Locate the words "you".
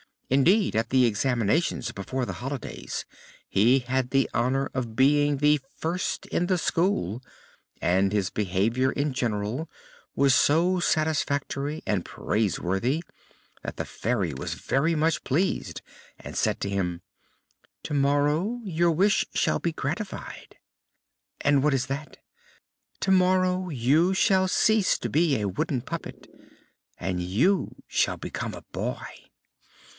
23.69-24.13, 27.21-27.75